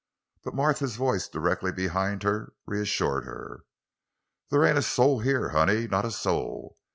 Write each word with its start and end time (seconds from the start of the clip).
But 0.43 0.55
Martha's 0.55 0.95
voice 0.95 1.27
directly 1.27 1.71
behind 1.71 2.23
her, 2.23 2.53
reassured 2.65 3.25
her. 3.25 3.65
"They 4.49 4.67
ain't 4.67 4.79
a 4.79 4.81
soul 4.81 5.19
here, 5.19 5.49
honey—not 5.49 6.05
a 6.05 6.11
soul. 6.11 6.79